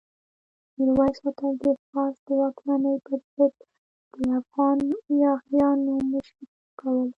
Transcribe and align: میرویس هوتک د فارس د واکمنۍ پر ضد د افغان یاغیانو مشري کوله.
میرویس 0.77 1.17
هوتک 1.23 1.53
د 1.63 1.65
فارس 1.87 2.17
د 2.25 2.27
واکمنۍ 2.41 2.95
پر 3.05 3.19
ضد 3.35 3.53
د 4.15 4.17
افغان 4.39 4.77
یاغیانو 5.23 5.93
مشري 6.11 6.45
کوله. 6.79 7.09